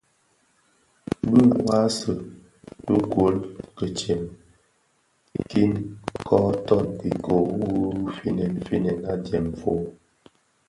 Bi 1.29 1.39
ňwasèn 1.49 2.17
ugôl 2.95 3.35
Kitsem 3.75 4.23
kin 5.49 5.71
kōton 6.27 6.85
ikōō 7.09 7.37
u 7.65 7.65
finèn 8.17 8.53
finèn 8.67 8.97
adyèn 9.13 9.45
fō. 9.59 9.73